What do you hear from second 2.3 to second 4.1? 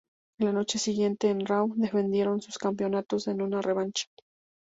sus campeonatos en una revancha.